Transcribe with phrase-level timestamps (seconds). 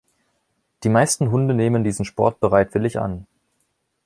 [0.83, 3.27] Die meisten Hunde nehmen diesen Sport bereitwillig an.